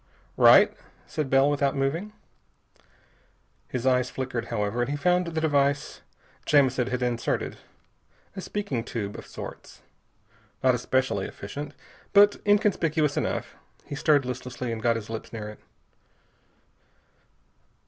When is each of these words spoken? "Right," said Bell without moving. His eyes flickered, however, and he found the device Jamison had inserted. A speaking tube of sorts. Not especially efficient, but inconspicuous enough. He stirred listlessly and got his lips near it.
"Right," 0.35 0.75
said 1.05 1.29
Bell 1.29 1.47
without 1.47 1.75
moving. 1.75 2.11
His 3.67 3.85
eyes 3.85 4.09
flickered, 4.09 4.45
however, 4.45 4.81
and 4.81 4.89
he 4.89 4.95
found 4.97 5.27
the 5.27 5.39
device 5.39 6.01
Jamison 6.47 6.87
had 6.87 7.03
inserted. 7.03 7.57
A 8.35 8.41
speaking 8.41 8.83
tube 8.83 9.15
of 9.15 9.27
sorts. 9.27 9.83
Not 10.63 10.73
especially 10.73 11.27
efficient, 11.27 11.75
but 12.13 12.37
inconspicuous 12.47 13.15
enough. 13.15 13.53
He 13.85 13.93
stirred 13.93 14.25
listlessly 14.25 14.71
and 14.71 14.81
got 14.81 14.95
his 14.95 15.11
lips 15.11 15.31
near 15.31 15.47
it. 15.49 15.59